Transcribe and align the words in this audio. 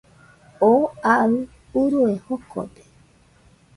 Oo 0.67 0.83
aɨ 1.13 1.31
urue 1.81 2.09
jokode 2.25 2.81